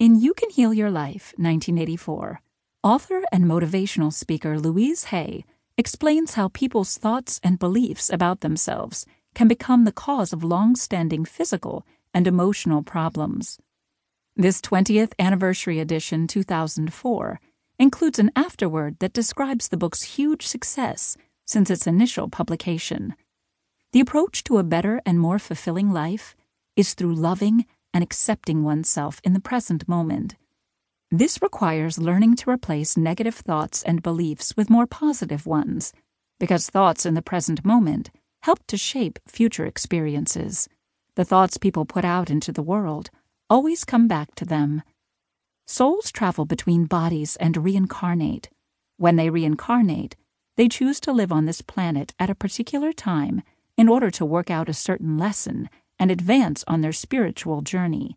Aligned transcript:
In 0.00 0.16
You 0.20 0.34
Can 0.34 0.50
Heal 0.50 0.74
Your 0.74 0.90
Life, 0.90 1.32
1984, 1.36 2.40
author 2.82 3.22
and 3.30 3.44
motivational 3.44 4.12
speaker 4.12 4.58
Louise 4.58 5.04
Hay 5.04 5.44
explains 5.78 6.34
how 6.34 6.48
people's 6.48 6.98
thoughts 6.98 7.38
and 7.44 7.60
beliefs 7.60 8.10
about 8.10 8.40
themselves 8.40 9.06
can 9.36 9.46
become 9.46 9.84
the 9.84 9.92
cause 9.92 10.32
of 10.32 10.42
long 10.42 10.74
standing 10.74 11.24
physical 11.24 11.86
and 12.12 12.26
emotional 12.26 12.82
problems. 12.82 13.60
This 14.34 14.60
20th 14.60 15.12
anniversary 15.20 15.78
edition, 15.78 16.26
2004, 16.26 17.40
includes 17.78 18.18
an 18.18 18.32
afterword 18.34 18.98
that 18.98 19.12
describes 19.12 19.68
the 19.68 19.76
book's 19.76 20.02
huge 20.02 20.44
success 20.44 21.16
since 21.46 21.70
its 21.70 21.86
initial 21.86 22.28
publication. 22.28 23.14
The 23.92 24.00
approach 24.00 24.42
to 24.44 24.58
a 24.58 24.64
better 24.64 25.00
and 25.06 25.20
more 25.20 25.38
fulfilling 25.38 25.92
life 25.92 26.34
is 26.74 26.94
through 26.94 27.14
loving 27.14 27.64
and 27.94 28.02
accepting 28.02 28.64
oneself 28.64 29.20
in 29.24 29.32
the 29.32 29.40
present 29.40 29.88
moment. 29.88 30.34
This 31.10 31.40
requires 31.40 31.96
learning 31.96 32.34
to 32.36 32.50
replace 32.50 32.96
negative 32.96 33.36
thoughts 33.36 33.84
and 33.84 34.02
beliefs 34.02 34.56
with 34.56 34.68
more 34.68 34.86
positive 34.86 35.46
ones, 35.46 35.92
because 36.40 36.68
thoughts 36.68 37.06
in 37.06 37.14
the 37.14 37.22
present 37.22 37.64
moment 37.64 38.10
help 38.42 38.66
to 38.66 38.76
shape 38.76 39.20
future 39.26 39.64
experiences. 39.64 40.68
The 41.14 41.24
thoughts 41.24 41.56
people 41.56 41.84
put 41.84 42.04
out 42.04 42.30
into 42.30 42.50
the 42.50 42.62
world 42.62 43.10
always 43.48 43.84
come 43.84 44.08
back 44.08 44.34
to 44.34 44.44
them. 44.44 44.82
Souls 45.66 46.10
travel 46.10 46.44
between 46.44 46.86
bodies 46.86 47.36
and 47.36 47.56
reincarnate. 47.56 48.50
When 48.96 49.16
they 49.16 49.30
reincarnate, 49.30 50.16
they 50.56 50.68
choose 50.68 51.00
to 51.00 51.12
live 51.12 51.32
on 51.32 51.44
this 51.44 51.62
planet 51.62 52.12
at 52.18 52.30
a 52.30 52.34
particular 52.34 52.92
time 52.92 53.42
in 53.76 53.88
order 53.88 54.10
to 54.10 54.24
work 54.24 54.50
out 54.50 54.68
a 54.68 54.74
certain 54.74 55.16
lesson 55.16 55.68
and 55.98 56.10
advance 56.10 56.64
on 56.66 56.80
their 56.80 56.92
spiritual 56.92 57.62
journey. 57.62 58.16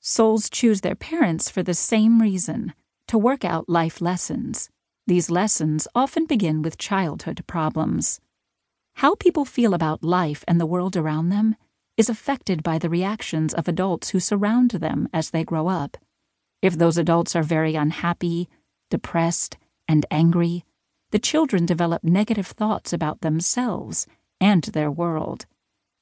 Souls 0.00 0.48
choose 0.48 0.80
their 0.80 0.94
parents 0.94 1.50
for 1.50 1.62
the 1.62 1.74
same 1.74 2.22
reason 2.22 2.72
to 3.06 3.18
work 3.18 3.44
out 3.44 3.68
life 3.68 4.00
lessons. 4.00 4.70
These 5.06 5.30
lessons 5.30 5.88
often 5.94 6.26
begin 6.26 6.62
with 6.62 6.78
childhood 6.78 7.44
problems. 7.46 8.20
How 8.94 9.14
people 9.14 9.44
feel 9.44 9.74
about 9.74 10.04
life 10.04 10.44
and 10.46 10.60
the 10.60 10.66
world 10.66 10.96
around 10.96 11.28
them 11.28 11.56
is 11.96 12.08
affected 12.08 12.62
by 12.62 12.78
the 12.78 12.88
reactions 12.88 13.52
of 13.52 13.68
adults 13.68 14.10
who 14.10 14.20
surround 14.20 14.70
them 14.70 15.08
as 15.12 15.30
they 15.30 15.44
grow 15.44 15.68
up. 15.68 15.96
If 16.62 16.78
those 16.78 16.96
adults 16.96 17.34
are 17.34 17.42
very 17.42 17.74
unhappy, 17.74 18.48
depressed, 18.90 19.56
and 19.88 20.06
angry, 20.10 20.64
the 21.10 21.18
children 21.18 21.66
develop 21.66 22.04
negative 22.04 22.46
thoughts 22.46 22.92
about 22.92 23.20
themselves 23.20 24.06
and 24.40 24.62
their 24.64 24.90
world. 24.90 25.46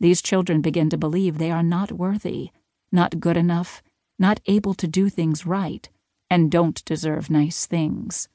These 0.01 0.23
children 0.23 0.61
begin 0.61 0.91
to 0.91 0.97
believe 0.97 1.39
they 1.39 1.51
are 1.51 1.63
not 1.63 1.93
worthy, 1.93 2.51
not 2.93 3.21
good 3.21 3.37
enough, 3.37 3.83
not 4.19 4.41
able 4.47 4.75
to 4.75 4.87
do 4.87 5.09
things 5.09 5.47
right, 5.47 5.89
and 6.31 6.51
don't 6.51 6.85
deserve 6.85 7.31
nice 7.31 7.67
things. 7.67 8.29